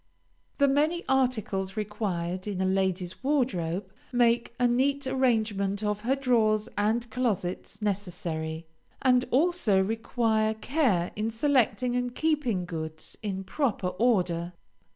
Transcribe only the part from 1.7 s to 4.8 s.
required in a lady's wardrobe make a